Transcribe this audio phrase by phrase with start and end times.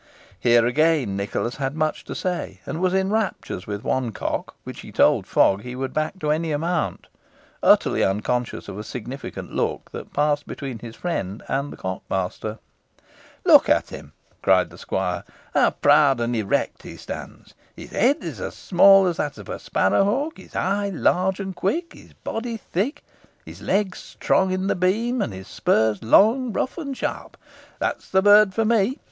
[0.39, 4.79] Here, again, Nicholas had much to say, and was in raptures with one cock, which
[4.79, 7.05] he told Fogg he would back to any amount,
[7.61, 12.57] utterly unconscious of a significant look that passed between his friend and the cock master.
[13.45, 17.53] "Look at him," cried the squire; "how proud and erect he stands!
[17.75, 21.93] His head is as small as that of a sparrowhawk, his eye large and quick,
[21.93, 23.03] his body thick,
[23.45, 27.37] his leg strong in the beam, and his spurs long, rough, and sharp.
[27.77, 28.97] That is the bird for me.